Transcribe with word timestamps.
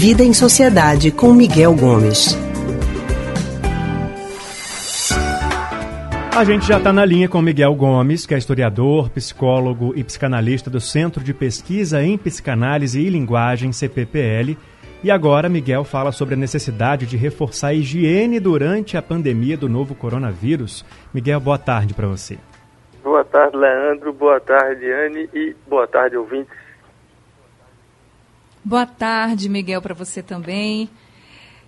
Vida 0.00 0.22
em 0.22 0.32
Sociedade 0.32 1.10
com 1.10 1.32
Miguel 1.32 1.74
Gomes. 1.74 2.38
A 6.36 6.44
gente 6.44 6.68
já 6.68 6.78
está 6.78 6.92
na 6.92 7.04
linha 7.04 7.28
com 7.28 7.42
Miguel 7.42 7.74
Gomes, 7.74 8.24
que 8.24 8.32
é 8.32 8.38
historiador, 8.38 9.10
psicólogo 9.10 9.92
e 9.96 10.04
psicanalista 10.04 10.70
do 10.70 10.78
Centro 10.78 11.20
de 11.20 11.34
Pesquisa 11.34 12.00
em 12.00 12.16
Psicanálise 12.16 13.00
e 13.00 13.10
Linguagem, 13.10 13.72
CPPL. 13.72 14.56
E 15.02 15.10
agora, 15.10 15.48
Miguel 15.48 15.82
fala 15.82 16.12
sobre 16.12 16.34
a 16.34 16.38
necessidade 16.38 17.04
de 17.04 17.16
reforçar 17.16 17.70
a 17.70 17.74
higiene 17.74 18.38
durante 18.38 18.96
a 18.96 19.02
pandemia 19.02 19.56
do 19.56 19.68
novo 19.68 19.96
coronavírus. 19.96 20.86
Miguel, 21.12 21.40
boa 21.40 21.58
tarde 21.58 21.92
para 21.92 22.06
você. 22.06 22.38
Boa 23.02 23.24
tarde, 23.24 23.56
Leandro. 23.56 24.12
Boa 24.12 24.38
tarde, 24.38 24.92
Anne. 24.92 25.28
E 25.34 25.56
boa 25.66 25.88
tarde, 25.88 26.16
ouvintes. 26.16 26.67
Boa 28.68 28.84
tarde, 28.84 29.48
Miguel, 29.48 29.80
para 29.80 29.94
você 29.94 30.22
também. 30.22 30.90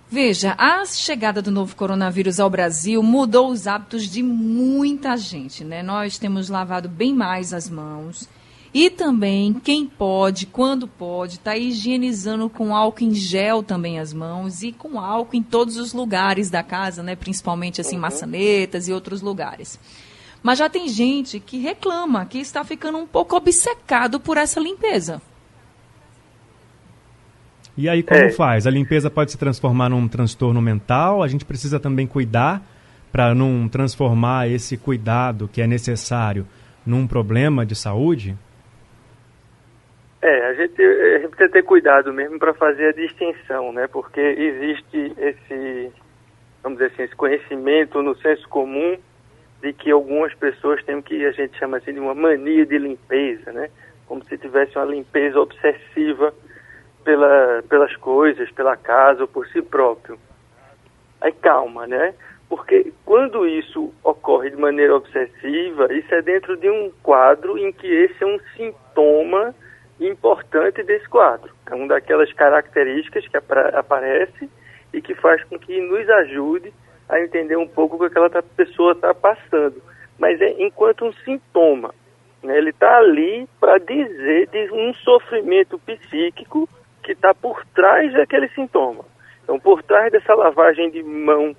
Veja, 0.07 0.53
a 0.55 0.85
chegada 0.85 1.41
do 1.41 1.49
novo 1.49 1.75
coronavírus 1.75 2.39
ao 2.39 2.47
Brasil 2.47 3.01
mudou 3.01 3.49
os 3.49 3.65
hábitos 3.65 4.03
de 4.03 4.21
muita 4.21 5.17
gente, 5.17 5.63
né? 5.63 5.81
Nós 5.81 6.19
temos 6.19 6.47
lavado 6.47 6.87
bem 6.87 7.11
mais 7.11 7.55
as 7.55 7.67
mãos. 7.67 8.29
E 8.71 8.87
também, 8.87 9.51
quem 9.51 9.87
pode, 9.87 10.45
quando 10.45 10.87
pode, 10.87 11.37
está 11.37 11.57
higienizando 11.57 12.47
com 12.47 12.75
álcool 12.75 13.05
em 13.05 13.15
gel 13.15 13.63
também 13.63 13.97
as 13.97 14.13
mãos 14.13 14.61
e 14.61 14.71
com 14.71 14.99
álcool 14.99 15.37
em 15.37 15.41
todos 15.41 15.77
os 15.77 15.93
lugares 15.93 16.51
da 16.51 16.61
casa, 16.61 17.01
né? 17.01 17.15
Principalmente 17.15 17.81
assim, 17.81 17.95
uhum. 17.95 18.01
maçanetas 18.01 18.87
e 18.87 18.93
outros 18.93 19.23
lugares. 19.23 19.79
Mas 20.43 20.59
já 20.59 20.69
tem 20.69 20.87
gente 20.87 21.39
que 21.39 21.57
reclama 21.57 22.27
que 22.27 22.37
está 22.37 22.63
ficando 22.63 22.99
um 22.99 23.07
pouco 23.07 23.35
obcecado 23.35 24.19
por 24.19 24.37
essa 24.37 24.59
limpeza. 24.59 25.19
E 27.77 27.87
aí 27.87 28.03
como 28.03 28.19
é. 28.19 28.29
faz? 28.31 28.67
A 28.67 28.71
limpeza 28.71 29.09
pode 29.09 29.31
se 29.31 29.37
transformar 29.37 29.89
num 29.89 30.07
transtorno 30.07 30.61
mental? 30.61 31.23
A 31.23 31.27
gente 31.27 31.45
precisa 31.45 31.79
também 31.79 32.05
cuidar 32.05 32.61
para 33.11 33.33
não 33.33 33.67
transformar 33.67 34.49
esse 34.49 34.77
cuidado 34.77 35.47
que 35.47 35.61
é 35.61 35.67
necessário 35.67 36.45
num 36.85 37.07
problema 37.07 37.65
de 37.65 37.75
saúde? 37.75 38.35
É, 40.21 40.47
a 40.47 40.53
gente, 40.53 40.81
a 40.81 41.19
gente 41.19 41.29
precisa 41.29 41.49
ter 41.49 41.63
cuidado 41.63 42.13
mesmo 42.13 42.37
para 42.37 42.53
fazer 42.53 42.89
a 42.89 42.91
distinção, 42.91 43.73
né? 43.73 43.87
Porque 43.87 44.19
existe 44.19 45.13
esse, 45.17 45.91
vamos 46.61 46.77
dizer 46.77 46.91
assim, 46.93 47.03
esse 47.03 47.15
conhecimento 47.15 48.01
no 48.03 48.15
senso 48.17 48.47
comum 48.47 48.97
de 49.61 49.73
que 49.73 49.91
algumas 49.91 50.33
pessoas 50.35 50.83
têm 50.83 50.95
o 50.95 51.03
que 51.03 51.25
a 51.25 51.31
gente 51.31 51.57
chama 51.57 51.77
assim 51.77 51.93
de 51.93 51.99
uma 51.99 52.13
mania 52.13 52.65
de 52.65 52.77
limpeza, 52.77 53.51
né? 53.51 53.69
Como 54.07 54.23
se 54.25 54.37
tivesse 54.37 54.77
uma 54.77 54.85
limpeza 54.85 55.39
obsessiva 55.39 56.33
pela, 57.03 57.63
pelas 57.69 57.95
coisas, 57.97 58.51
pela 58.51 58.75
casa 58.77 59.21
ou 59.21 59.27
por 59.27 59.47
si 59.47 59.61
próprio. 59.61 60.17
Aí 61.19 61.31
calma, 61.31 61.85
né? 61.85 62.13
Porque 62.49 62.91
quando 63.05 63.47
isso 63.47 63.93
ocorre 64.03 64.49
de 64.49 64.57
maneira 64.57 64.95
obsessiva, 64.95 65.93
isso 65.93 66.13
é 66.13 66.21
dentro 66.21 66.57
de 66.57 66.69
um 66.69 66.91
quadro 67.01 67.57
em 67.57 67.71
que 67.71 67.87
esse 67.87 68.23
é 68.23 68.27
um 68.27 68.39
sintoma 68.57 69.55
importante 69.99 70.83
desse 70.83 71.07
quadro. 71.07 71.53
É 71.69 71.75
uma 71.75 71.87
daquelas 71.87 72.31
características 72.33 73.27
que 73.27 73.37
aparece 73.37 74.49
e 74.93 75.01
que 75.01 75.15
faz 75.15 75.43
com 75.45 75.57
que 75.57 75.79
nos 75.79 76.09
ajude 76.09 76.73
a 77.07 77.21
entender 77.21 77.55
um 77.55 77.67
pouco 77.67 77.95
o 77.95 77.99
que 77.99 78.05
aquela 78.05 78.29
pessoa 78.29 78.93
está 78.93 79.13
passando. 79.13 79.81
Mas 80.17 80.41
é 80.41 80.61
enquanto 80.61 81.05
um 81.05 81.13
sintoma. 81.23 81.93
Né? 82.43 82.57
Ele 82.57 82.71
está 82.71 82.97
ali 82.97 83.47
para 83.59 83.77
dizer 83.77 84.47
de 84.47 84.71
um 84.71 84.93
sofrimento 84.95 85.79
psíquico 85.79 86.67
que 87.03 87.13
está 87.13 87.33
por 87.33 87.65
trás 87.73 88.13
daquele 88.13 88.47
sintoma. 88.49 89.03
Então, 89.43 89.59
por 89.59 89.83
trás 89.83 90.11
dessa 90.11 90.33
lavagem 90.33 90.89
de 90.89 91.03
mão 91.03 91.55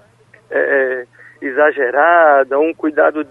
é, 0.51 0.59
é, 0.59 1.07
exagerada, 1.45 2.59
um 2.59 2.73
cuidado 2.73 3.27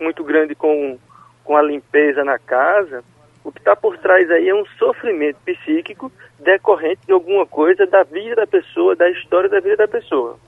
muito 0.00 0.24
grande 0.24 0.54
com, 0.54 0.98
com 1.44 1.56
a 1.56 1.62
limpeza 1.62 2.24
na 2.24 2.38
casa, 2.38 3.04
o 3.44 3.50
que 3.50 3.58
está 3.58 3.74
por 3.74 3.98
trás 3.98 4.30
aí 4.30 4.48
é 4.48 4.54
um 4.54 4.64
sofrimento 4.78 5.38
psíquico 5.44 6.12
decorrente 6.38 7.06
de 7.06 7.12
alguma 7.12 7.46
coisa 7.46 7.86
da 7.86 8.02
vida 8.02 8.36
da 8.36 8.46
pessoa, 8.46 8.94
da 8.94 9.08
história 9.10 9.48
da 9.48 9.60
vida 9.60 9.76
da 9.76 9.88
pessoa. 9.88 10.38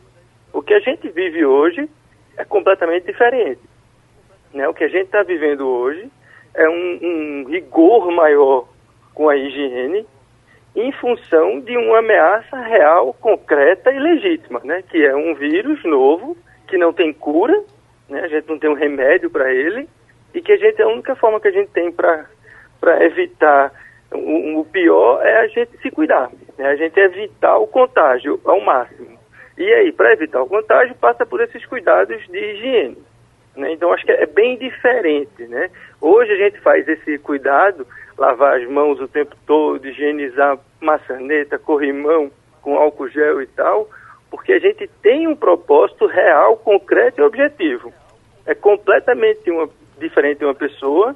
O 0.52 0.62
que 0.62 0.74
a 0.74 0.80
gente 0.80 1.08
vive 1.08 1.44
hoje 1.44 1.88
é 2.36 2.44
completamente 2.44 3.06
diferente. 3.06 3.60
Né? 4.52 4.68
O 4.68 4.74
que 4.74 4.84
a 4.84 4.88
gente 4.88 5.06
está 5.06 5.22
vivendo 5.22 5.66
hoje 5.66 6.08
é 6.54 6.68
um, 6.68 6.98
um 7.02 7.44
rigor 7.48 8.10
maior 8.12 8.68
com 9.12 9.28
a 9.28 9.36
higiene, 9.36 10.06
em 10.74 10.90
função 10.92 11.60
de 11.60 11.76
uma 11.76 11.98
ameaça 11.98 12.56
real, 12.60 13.14
concreta 13.14 13.92
e 13.92 13.98
legítima, 13.98 14.60
né? 14.64 14.82
que 14.82 15.04
é 15.04 15.14
um 15.14 15.34
vírus 15.34 15.82
novo, 15.84 16.36
que 16.66 16.76
não 16.76 16.92
tem 16.92 17.12
cura, 17.12 17.62
né? 18.08 18.20
a 18.20 18.28
gente 18.28 18.48
não 18.48 18.58
tem 18.58 18.68
um 18.68 18.74
remédio 18.74 19.30
para 19.30 19.52
ele, 19.52 19.88
e 20.34 20.42
que 20.42 20.52
a 20.52 20.56
gente, 20.56 20.82
a 20.82 20.88
única 20.88 21.14
forma 21.14 21.40
que 21.40 21.48
a 21.48 21.52
gente 21.52 21.70
tem 21.70 21.92
para 21.92 22.26
evitar 23.04 23.72
o, 24.12 24.60
o, 24.60 24.64
pior 24.64 25.24
é 25.24 25.40
a 25.40 25.46
gente 25.46 25.76
se 25.78 25.90
cuidar, 25.90 26.30
né? 26.58 26.66
a 26.66 26.76
gente 26.76 26.98
evitar 26.98 27.56
o 27.58 27.68
contágio 27.68 28.40
ao 28.44 28.60
máximo. 28.60 29.18
E 29.56 29.72
aí, 29.72 29.92
para 29.92 30.12
evitar 30.12 30.42
o 30.42 30.48
contágio, 30.48 30.96
passa 30.96 31.24
por 31.24 31.40
esses 31.40 31.64
cuidados 31.66 32.20
de 32.26 32.38
higiene. 32.38 32.98
Né? 33.56 33.72
Então, 33.72 33.92
acho 33.92 34.04
que 34.04 34.10
é 34.10 34.26
bem 34.26 34.58
diferente. 34.58 35.46
Né? 35.46 35.70
Hoje 36.00 36.32
a 36.32 36.36
gente 36.36 36.60
faz 36.60 36.86
esse 36.88 37.18
cuidado 37.18 37.86
lavar 38.16 38.60
as 38.60 38.68
mãos 38.68 39.00
o 39.00 39.08
tempo 39.08 39.36
todo, 39.46 39.86
higienizar 39.86 40.58
maçaneta, 40.80 41.58
corrimão 41.58 42.30
com 42.62 42.76
álcool 42.76 43.08
gel 43.08 43.42
e 43.42 43.46
tal, 43.46 43.88
porque 44.30 44.52
a 44.52 44.58
gente 44.58 44.88
tem 45.02 45.26
um 45.28 45.36
propósito 45.36 46.06
real, 46.06 46.56
concreto 46.56 47.20
e 47.20 47.24
objetivo. 47.24 47.92
É 48.46 48.54
completamente 48.54 49.50
uma, 49.50 49.68
diferente 49.98 50.38
de 50.38 50.44
uma 50.44 50.54
pessoa 50.54 51.14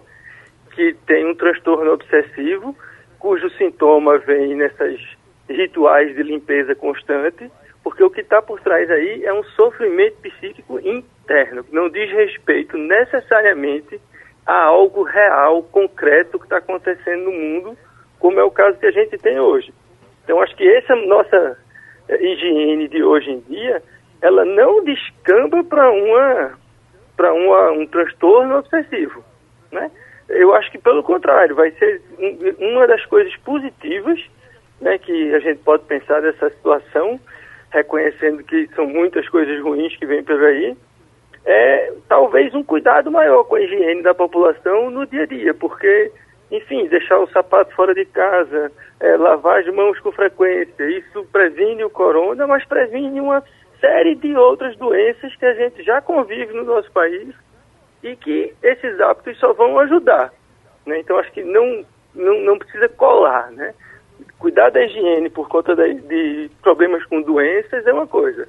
que 0.75 0.95
tem 1.07 1.27
um 1.27 1.35
transtorno 1.35 1.93
obsessivo, 1.93 2.77
cujo 3.19 3.51
sintoma 3.51 4.19
vem 4.19 4.55
nessas 4.55 5.01
rituais 5.49 6.15
de 6.15 6.23
limpeza 6.23 6.75
constante, 6.75 7.51
porque 7.83 8.05
o 8.05 8.11
que 8.11 8.21
está 8.21 8.43
por 8.43 8.61
trás 8.61 8.91
aí 8.91 9.25
é 9.25 9.33
um 9.33 9.43
sofrimento 9.43 10.17
psíquico 10.19 10.79
interno, 10.79 11.65
que 11.65 11.75
não 11.75 11.89
diz 11.89 12.11
respeito 12.13 12.77
necessariamente 12.77 14.01
a 14.49 14.65
algo 14.65 15.03
real, 15.03 15.63
concreto 15.65 16.39
que 16.39 16.47
está 16.47 16.57
acontecendo 16.57 17.25
no 17.25 17.33
mundo, 17.33 17.79
como 18.19 18.41
é 18.41 18.43
o 18.43 18.51
caso 18.51 18.79
que 18.79 18.87
a 18.87 18.91
gente 18.91 19.19
tem 19.19 19.39
hoje. 19.39 19.75
Então, 20.25 20.41
acho 20.41 20.57
que 20.57 20.67
essa 20.67 20.97
nossa 20.97 21.59
eh, 22.09 22.17
higiene 22.25 22.89
de 22.89 23.03
hoje 23.03 23.31
em 23.31 23.41
dia, 23.41 23.83
ela 24.23 24.47
não 24.47 24.83
descamba 24.83 25.63
para 25.63 25.91
uma 25.91 26.59
para 27.15 27.35
um 27.35 27.87
transtorno 27.89 28.59
obsessivo, 28.59 29.23
né? 29.71 29.91
Eu 30.29 30.55
acho 30.55 30.71
que 30.71 30.79
pelo 30.79 31.03
contrário, 31.03 31.55
vai 31.55 31.71
ser 31.73 32.01
uma 32.59 32.87
das 32.87 33.05
coisas 33.05 33.37
positivas, 33.39 34.19
né, 34.81 34.97
que 34.99 35.35
a 35.35 35.41
gente 35.41 35.59
pode 35.59 35.85
pensar 35.85 36.23
dessa 36.23 36.49
situação, 36.51 37.21
reconhecendo 37.71 38.45
que 38.45 38.69
são 38.69 38.87
muitas 38.87 39.29
coisas 39.29 39.61
ruins 39.61 39.95
que 39.97 40.07
vêm 40.07 40.23
por 40.23 40.41
aí, 40.43 40.77
é 41.49 41.95
talvez 42.07 42.55
um 42.55 42.63
cuidado 42.63 43.11
maior 43.11 43.43
com 43.45 43.55
a 43.55 43.61
higiene 43.63 44.03
da 44.03 44.15
população 44.15 44.91
no 44.91 45.07
dia 45.07 45.23
a 45.23 45.27
dia, 45.27 45.55
porque, 45.55 46.13
enfim, 46.51 46.87
deixar 46.89 47.19
o 47.19 47.31
sapato 47.31 47.75
fora 47.75 47.95
de 47.95 48.05
casa, 48.05 48.71
é, 49.01 49.17
lavar 49.17 49.61
as 49.61 49.75
mãos 49.75 49.99
com 50.01 50.13
frequência, 50.13 50.85
isso 50.91 51.27
previne 51.33 51.83
o 51.85 51.91
corona, 51.91 52.47
mas 52.47 52.67
previne 52.67 53.19
uma 53.19 53.43
série 53.81 54.15
de 54.17 54.37
outras 54.37 54.77
doenças 54.77 55.35
que 55.37 55.47
a 55.47 55.55
gente 55.55 55.83
já 55.83 56.03
convive 56.03 56.53
no 56.53 56.65
nosso 56.65 56.93
país 56.93 57.35
e 58.03 58.15
que 58.15 58.53
esses 58.63 59.01
hábitos 59.01 59.39
só 59.39 59.55
vão 59.55 59.79
ajudar. 59.79 60.31
Né? 60.85 61.01
Então, 61.01 61.19
acho 61.19 61.33
que 61.33 61.43
não, 61.43 61.83
não, 62.15 62.41
não 62.43 62.59
precisa 62.59 62.91
colar, 62.91 63.51
né? 63.53 63.73
Cuidar 64.39 64.71
da 64.71 64.85
higiene 64.85 65.31
por 65.31 65.49
conta 65.49 65.75
de, 65.75 65.95
de 65.95 66.51
problemas 66.61 67.05
com 67.07 67.23
doenças 67.23 67.87
é 67.87 67.93
uma 67.93 68.07
coisa 68.07 68.47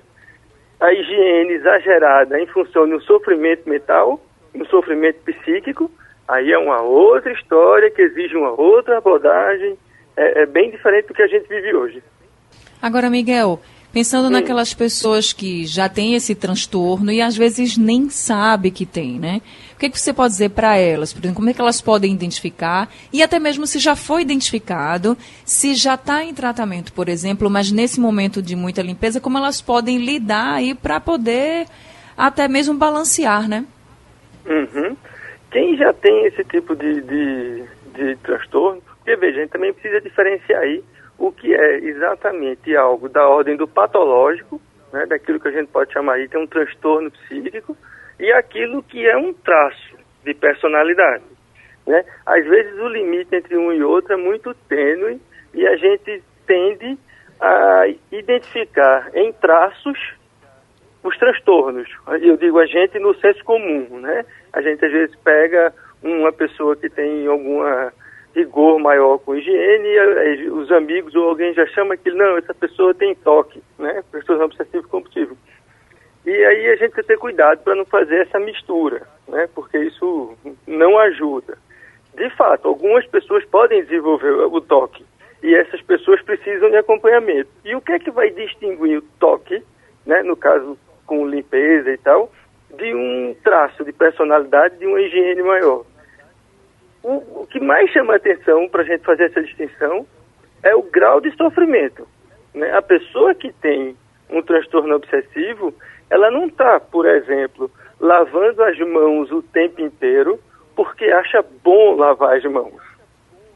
a 0.79 0.93
higiene 0.93 1.53
exagerada 1.53 2.39
em 2.39 2.47
função 2.47 2.87
de 2.87 2.95
um 2.95 3.01
sofrimento 3.01 3.67
mental, 3.69 4.19
um 4.55 4.65
sofrimento 4.65 5.19
psíquico, 5.23 5.91
aí 6.27 6.51
é 6.51 6.57
uma 6.57 6.81
outra 6.81 7.31
história 7.33 7.91
que 7.91 8.01
exige 8.01 8.35
uma 8.35 8.51
outra 8.51 8.97
abordagem, 8.97 9.77
é, 10.15 10.43
é 10.43 10.45
bem 10.45 10.71
diferente 10.71 11.07
do 11.07 11.13
que 11.13 11.21
a 11.21 11.27
gente 11.27 11.47
vive 11.47 11.73
hoje. 11.73 12.03
Agora, 12.81 13.09
Miguel, 13.09 13.59
pensando 13.91 14.27
Sim. 14.27 14.33
naquelas 14.33 14.73
pessoas 14.73 15.33
que 15.33 15.65
já 15.65 15.89
têm 15.89 16.15
esse 16.15 16.35
transtorno 16.35 17.11
e 17.11 17.21
às 17.21 17.35
vezes 17.35 17.77
nem 17.77 18.09
sabe 18.09 18.71
que 18.71 18.85
tem, 18.85 19.19
né? 19.19 19.41
O 19.73 19.79
que, 19.79 19.85
é 19.85 19.89
que 19.89 19.99
você 19.99 20.13
pode 20.13 20.33
dizer 20.33 20.49
para 20.49 20.77
elas? 20.77 21.13
Por 21.13 21.19
exemplo, 21.19 21.37
como 21.37 21.49
é 21.49 21.53
que 21.53 21.61
elas 21.61 21.81
podem 21.81 22.13
identificar? 22.13 22.89
E 23.13 23.23
até 23.23 23.39
mesmo 23.39 23.65
se 23.65 23.79
já 23.79 23.95
foi 23.95 24.21
identificado, 24.21 25.17
se 25.45 25.73
já 25.73 25.95
está 25.95 26.23
em 26.23 26.33
tratamento, 26.33 26.91
por 26.93 27.07
exemplo, 27.07 27.49
mas 27.49 27.71
nesse 27.71 27.99
momento 27.99 28.41
de 28.41 28.55
muita 28.55 28.81
limpeza, 28.81 29.21
como 29.21 29.37
elas 29.37 29.61
podem 29.61 29.97
lidar 29.97 30.55
aí 30.55 30.75
para 30.75 30.99
poder 30.99 31.65
até 32.17 32.47
mesmo 32.47 32.75
balancear, 32.75 33.47
né? 33.47 33.65
Uhum. 34.45 34.95
Quem 35.49 35.77
já 35.77 35.93
tem 35.93 36.25
esse 36.25 36.43
tipo 36.43 36.75
de, 36.75 37.01
de, 37.01 37.63
de 37.95 38.15
transtorno, 38.17 38.81
porque 38.81 39.15
veja, 39.15 39.37
a 39.37 39.41
gente 39.41 39.51
também 39.51 39.73
precisa 39.73 40.01
diferenciar 40.01 40.61
aí 40.61 40.83
o 41.19 41.31
que 41.31 41.53
é 41.53 41.75
exatamente 41.79 42.75
algo 42.75 43.09
da 43.09 43.27
ordem 43.27 43.57
do 43.57 43.67
patológico, 43.67 44.59
né, 44.91 45.05
daquilo 45.05 45.39
que 45.39 45.49
a 45.49 45.51
gente 45.51 45.67
pode 45.67 45.91
chamar 45.91 46.25
de 46.25 46.37
um 46.37 46.47
transtorno 46.47 47.11
psíquico, 47.11 47.77
e 48.19 48.31
aquilo 48.31 48.81
que 48.81 49.05
é 49.05 49.17
um 49.17 49.33
traço 49.33 49.97
de 50.23 50.33
personalidade. 50.33 51.23
Né? 51.85 52.03
Às 52.25 52.45
vezes 52.45 52.79
o 52.79 52.87
limite 52.87 53.35
entre 53.35 53.57
um 53.57 53.71
e 53.71 53.83
outro 53.83 54.13
é 54.13 54.17
muito 54.17 54.53
tênue 54.67 55.19
e 55.53 55.67
a 55.67 55.75
gente 55.75 56.23
tende 56.47 56.97
a 57.39 57.85
identificar 58.11 59.09
em 59.13 59.31
traços 59.33 59.97
os 61.03 61.17
transtornos. 61.17 61.89
Eu 62.21 62.37
digo 62.37 62.59
a 62.59 62.65
gente 62.65 62.99
no 62.99 63.15
senso 63.15 63.43
comum, 63.45 63.99
né? 64.01 64.25
A 64.51 64.61
gente 64.61 64.83
às 64.83 64.91
vezes 64.91 65.15
pega 65.23 65.73
uma 66.03 66.31
pessoa 66.31 66.75
que 66.75 66.89
tem 66.89 67.25
alguma 67.27 67.93
rigor 68.35 68.79
maior 68.79 69.17
com 69.19 69.35
higiene 69.35 69.87
e 69.87 70.49
os 70.49 70.71
amigos 70.71 71.15
ou 71.15 71.29
alguém 71.29 71.53
já 71.53 71.65
chama 71.67 71.97
que 71.97 72.11
não, 72.11 72.37
essa 72.37 72.53
pessoa 72.53 72.93
tem 72.93 73.15
toque, 73.15 73.61
né? 73.77 74.03
Transtorno 74.11 74.45
obsessivo 74.45 74.87
compulsivo. 74.87 75.37
E 76.25 76.31
aí 76.31 76.67
a 76.67 76.75
gente 76.75 76.91
tem 76.93 77.03
que 77.03 77.03
ter 77.03 77.17
cuidado 77.17 77.63
para 77.63 77.75
não 77.75 77.85
fazer 77.85 78.21
essa 78.21 78.39
mistura, 78.39 79.01
né? 79.27 79.49
Porque 79.55 79.77
isso 79.79 80.37
não 80.67 80.97
ajuda. 80.99 81.57
De 82.15 82.29
fato, 82.35 82.67
algumas 82.67 83.05
pessoas 83.07 83.45
podem 83.45 83.83
desenvolver 83.83 84.31
o 84.31 84.61
toque 84.61 85.05
e 85.41 85.55
essas 85.55 85.81
pessoas 85.81 86.21
precisam 86.21 86.69
de 86.69 86.77
acompanhamento. 86.77 87.49
E 87.63 87.75
o 87.75 87.81
que 87.81 87.93
é 87.93 87.99
que 87.99 88.11
vai 88.11 88.29
distinguir 88.29 88.97
o 88.97 89.01
toque, 89.19 89.63
né, 90.05 90.21
no 90.23 90.35
caso 90.35 90.77
com 91.05 91.27
limpeza 91.27 91.89
e 91.91 91.97
tal, 91.97 92.31
de 92.77 92.93
um 92.93 93.35
traço 93.43 93.83
de 93.83 93.91
personalidade, 93.93 94.77
de 94.77 94.85
uma 94.85 95.01
higiene 95.01 95.41
maior? 95.41 95.85
O, 97.03 97.41
o 97.41 97.47
que 97.47 97.59
mais 97.59 97.89
chama 97.91 98.15
atenção 98.15 98.67
para 98.69 98.81
a 98.81 98.85
gente 98.85 99.03
fazer 99.03 99.25
essa 99.25 99.41
distinção 99.41 100.05
é 100.63 100.75
o 100.75 100.83
grau 100.83 101.21
de 101.21 101.35
sofrimento. 101.35 102.07
Né? 102.53 102.71
A 102.75 102.81
pessoa 102.81 103.33
que 103.33 103.51
tem 103.53 103.95
um 104.29 104.41
transtorno 104.41 104.95
obsessivo, 104.95 105.73
ela 106.09 106.29
não 106.29 106.47
está, 106.47 106.79
por 106.79 107.05
exemplo, 107.05 107.71
lavando 107.99 108.63
as 108.63 108.77
mãos 108.79 109.31
o 109.31 109.41
tempo 109.41 109.81
inteiro 109.81 110.39
porque 110.75 111.05
acha 111.05 111.43
bom 111.63 111.95
lavar 111.95 112.37
as 112.37 112.43
mãos. 112.45 112.81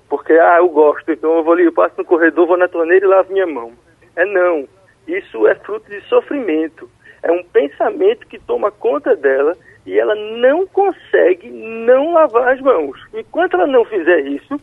Porque, 0.09 0.33
ah, 0.33 0.57
eu 0.59 0.69
gosto, 0.69 1.11
então 1.11 1.37
eu 1.37 1.43
vou 1.43 1.53
ali, 1.53 1.63
eu 1.63 1.73
passo 1.73 1.95
no 1.97 2.05
corredor, 2.05 2.47
vou 2.47 2.57
na 2.57 2.67
torneira 2.67 3.05
e 3.05 3.07
lavo 3.07 3.31
minha 3.31 3.47
mão. 3.47 3.71
É 4.15 4.25
não. 4.25 4.67
Isso 5.07 5.47
é 5.47 5.55
fruto 5.55 5.89
de 5.89 6.01
sofrimento. 6.01 6.89
É 7.21 7.31
um 7.31 7.43
pensamento 7.43 8.27
que 8.27 8.37
toma 8.37 8.71
conta 8.71 9.15
dela 9.15 9.55
e 9.85 9.99
ela 9.99 10.15
não 10.15 10.65
consegue 10.67 11.49
não 11.49 12.13
lavar 12.13 12.53
as 12.53 12.61
mãos. 12.61 12.99
Enquanto 13.13 13.55
ela 13.55 13.67
não 13.67 13.83
fizer 13.85 14.21
isso, 14.21 14.59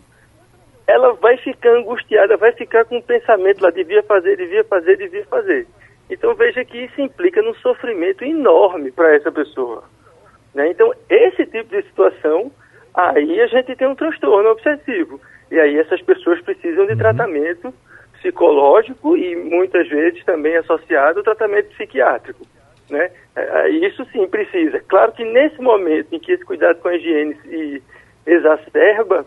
ela 0.86 1.12
vai 1.14 1.36
ficar 1.36 1.70
angustiada, 1.70 2.36
vai 2.36 2.52
ficar 2.52 2.84
com 2.84 2.98
o 2.98 3.02
pensamento 3.02 3.62
lá, 3.62 3.70
devia 3.70 4.02
fazer, 4.02 4.36
devia 4.36 4.64
fazer, 4.64 4.96
devia 4.96 5.24
fazer. 5.26 5.66
Então 6.10 6.34
veja 6.34 6.64
que 6.64 6.78
isso 6.84 7.00
implica 7.00 7.40
num 7.42 7.54
sofrimento 7.54 8.24
enorme 8.24 8.90
para 8.90 9.14
essa 9.14 9.30
pessoa. 9.30 9.84
Né? 10.54 10.70
Então, 10.70 10.92
esse 11.08 11.46
tipo 11.46 11.70
de 11.70 11.82
situação, 11.82 12.50
aí 12.94 13.40
a 13.40 13.46
gente 13.46 13.76
tem 13.76 13.86
um 13.86 13.94
transtorno 13.94 14.50
obsessivo. 14.50 15.20
E 15.50 15.58
aí 15.58 15.78
essas 15.78 16.02
pessoas 16.02 16.40
precisam 16.42 16.86
de 16.86 16.92
uhum. 16.92 16.98
tratamento 16.98 17.74
psicológico 18.14 19.16
e 19.16 19.36
muitas 19.36 19.88
vezes 19.88 20.24
também 20.24 20.56
associado 20.56 21.18
ao 21.18 21.24
tratamento 21.24 21.68
psiquiátrico. 21.70 22.44
Né? 22.90 23.10
É, 23.36 23.40
é, 23.40 23.68
isso 23.70 24.04
sim 24.12 24.26
precisa. 24.26 24.80
Claro 24.88 25.12
que 25.12 25.24
nesse 25.24 25.60
momento 25.62 26.12
em 26.12 26.18
que 26.18 26.32
esse 26.32 26.44
cuidado 26.44 26.80
com 26.80 26.88
a 26.88 26.96
higiene 26.96 27.36
se 27.42 27.82
exacerba, 28.26 29.24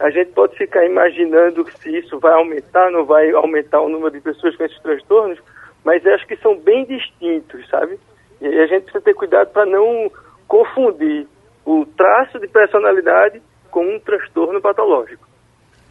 a 0.00 0.10
gente 0.10 0.32
pode 0.32 0.56
ficar 0.56 0.84
imaginando 0.84 1.64
se 1.78 1.96
isso 1.96 2.18
vai 2.18 2.32
aumentar, 2.32 2.90
não 2.90 3.04
vai 3.04 3.30
aumentar 3.30 3.80
o 3.80 3.88
número 3.88 4.10
de 4.10 4.20
pessoas 4.20 4.56
com 4.56 4.64
esses 4.64 4.80
transtornos, 4.80 5.38
mas 5.84 6.04
acho 6.06 6.26
que 6.26 6.36
são 6.36 6.58
bem 6.58 6.84
distintos, 6.84 7.68
sabe? 7.68 7.98
E 8.40 8.46
a 8.46 8.66
gente 8.66 8.84
precisa 8.84 9.04
ter 9.04 9.14
cuidado 9.14 9.50
para 9.52 9.66
não 9.66 10.10
confundir 10.48 11.26
o 11.64 11.86
traço 11.96 12.40
de 12.40 12.48
personalidade 12.48 13.40
com 13.70 13.84
um 13.84 14.00
transtorno 14.00 14.60
patológico. 14.60 15.28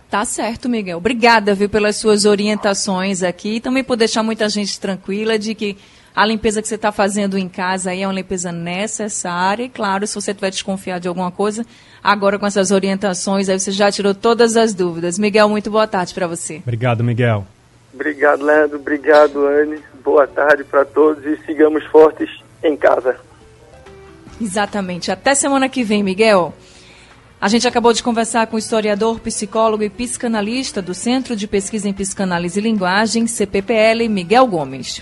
Tá 0.09 0.25
certo, 0.25 0.67
Miguel. 0.67 0.97
Obrigada, 0.97 1.55
viu, 1.55 1.69
pelas 1.69 1.95
suas 1.95 2.25
orientações 2.25 3.23
aqui 3.23 3.61
também 3.61 3.81
por 3.81 3.95
deixar 3.95 4.21
muita 4.21 4.49
gente 4.49 4.77
tranquila 4.77 5.39
de 5.39 5.55
que 5.55 5.77
a 6.15 6.25
limpeza 6.25 6.61
que 6.61 6.67
você 6.67 6.75
está 6.75 6.91
fazendo 6.91 7.37
em 7.37 7.47
casa 7.47 7.91
aí 7.91 8.01
é 8.01 8.07
uma 8.07 8.13
limpeza 8.13 8.51
necessária. 8.51 9.63
E 9.63 9.69
claro, 9.69 10.05
se 10.05 10.15
você 10.15 10.33
tiver 10.33 10.49
desconfiado 10.49 11.01
de 11.01 11.07
alguma 11.07 11.31
coisa, 11.31 11.65
agora 12.03 12.37
com 12.37 12.45
essas 12.45 12.71
orientações, 12.71 13.47
aí 13.47 13.59
você 13.59 13.71
já 13.71 13.91
tirou 13.91 14.13
todas 14.13 14.57
as 14.57 14.73
dúvidas. 14.73 15.17
Miguel, 15.17 15.47
muito 15.47 15.71
boa 15.71 15.87
tarde 15.87 16.13
para 16.13 16.27
você. 16.27 16.57
Obrigado, 16.57 17.03
Miguel. 17.03 17.45
Obrigado, 17.93 18.43
Leandro. 18.43 18.77
Obrigado, 18.77 19.45
Anne. 19.45 19.79
Boa 20.03 20.27
tarde 20.27 20.63
para 20.63 20.83
todos 20.83 21.25
e 21.25 21.37
sigamos 21.45 21.85
fortes 21.85 22.29
em 22.63 22.75
casa. 22.75 23.17
Exatamente. 24.39 25.11
Até 25.11 25.35
semana 25.35 25.69
que 25.69 25.83
vem, 25.83 26.03
Miguel. 26.03 26.53
A 27.39 27.47
gente 27.47 27.67
acabou 27.67 27.91
de 27.91 28.03
conversar 28.03 28.45
com 28.47 28.55
o 28.55 28.59
historiador, 28.59 29.19
psicólogo 29.19 29.81
e 29.83 29.89
psicanalista 29.89 30.81
do 30.81 30.93
Centro 30.93 31.35
de 31.35 31.47
Pesquisa 31.47 31.89
em 31.89 31.93
Psicanálise 31.93 32.59
e 32.59 32.61
Linguagem, 32.61 33.25
CPPL, 33.25 34.07
Miguel 34.09 34.45
Gomes. 34.45 34.99